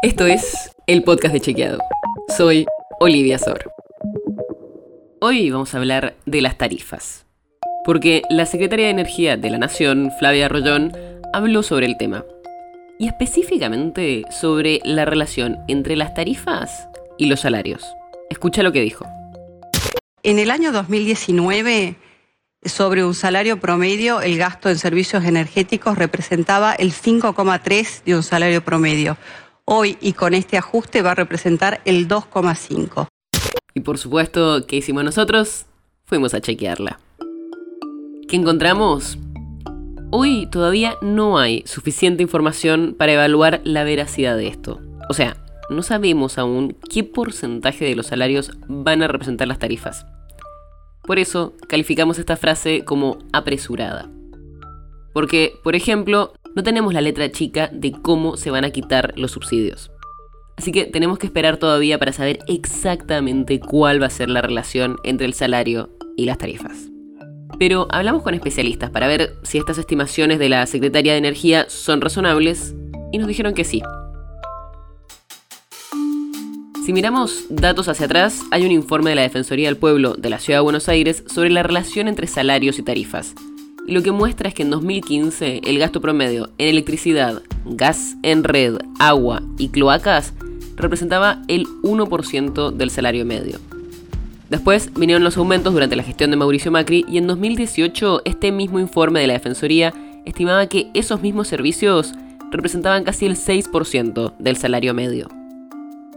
[0.00, 1.80] Esto es el podcast de Chequeado.
[2.36, 2.66] Soy
[3.00, 3.72] Olivia Sor.
[5.20, 7.26] Hoy vamos a hablar de las tarifas.
[7.84, 10.92] Porque la secretaria de Energía de la Nación, Flavia Rollón,
[11.32, 12.24] habló sobre el tema.
[13.00, 17.84] Y específicamente sobre la relación entre las tarifas y los salarios.
[18.30, 19.04] Escucha lo que dijo.
[20.22, 21.96] En el año 2019,
[22.64, 28.62] sobre un salario promedio, el gasto en servicios energéticos representaba el 5,3 de un salario
[28.62, 29.16] promedio.
[29.70, 33.06] Hoy y con este ajuste va a representar el 2,5.
[33.74, 35.66] Y por supuesto, ¿qué hicimos nosotros?
[36.06, 36.98] Fuimos a chequearla.
[38.26, 39.18] ¿Qué encontramos?
[40.10, 44.80] Hoy todavía no hay suficiente información para evaluar la veracidad de esto.
[45.10, 45.36] O sea,
[45.68, 50.06] no sabemos aún qué porcentaje de los salarios van a representar las tarifas.
[51.02, 54.08] Por eso calificamos esta frase como apresurada.
[55.12, 59.30] Porque, por ejemplo, no tenemos la letra chica de cómo se van a quitar los
[59.30, 59.92] subsidios.
[60.56, 64.96] Así que tenemos que esperar todavía para saber exactamente cuál va a ser la relación
[65.04, 66.88] entre el salario y las tarifas.
[67.60, 72.00] Pero hablamos con especialistas para ver si estas estimaciones de la Secretaría de Energía son
[72.00, 72.74] razonables
[73.12, 73.80] y nos dijeron que sí.
[76.84, 80.40] Si miramos datos hacia atrás, hay un informe de la Defensoría del Pueblo de la
[80.40, 83.36] Ciudad de Buenos Aires sobre la relación entre salarios y tarifas.
[83.88, 88.76] Lo que muestra es que en 2015 el gasto promedio en electricidad, gas en red,
[88.98, 90.34] agua y cloacas
[90.76, 93.58] representaba el 1% del salario medio.
[94.50, 98.78] Después vinieron los aumentos durante la gestión de Mauricio Macri y en 2018 este mismo
[98.78, 99.94] informe de la Defensoría
[100.26, 102.12] estimaba que esos mismos servicios
[102.50, 105.28] representaban casi el 6% del salario medio.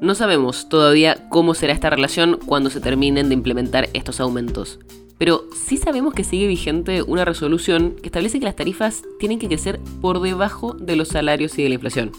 [0.00, 4.78] No sabemos todavía cómo será esta relación cuando se terminen de implementar estos aumentos,
[5.18, 9.48] pero sí sabemos que sigue vigente una resolución que establece que las tarifas tienen que
[9.48, 12.12] crecer por debajo de los salarios y de la inflación.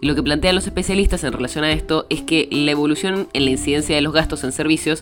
[0.00, 3.44] Y lo que plantean los especialistas en relación a esto es que la evolución en
[3.44, 5.00] la incidencia de los gastos en servicios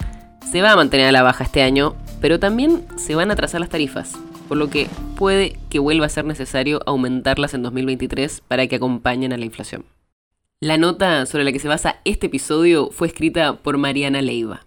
[0.50, 3.60] se va a mantener a la baja este año, pero también se van a atrasar
[3.60, 4.14] las tarifas,
[4.48, 9.32] por lo que puede que vuelva a ser necesario aumentarlas en 2023 para que acompañen
[9.32, 9.84] a la inflación.
[10.60, 14.66] La nota sobre la que se basa este episodio fue escrita por Mariana Leiva.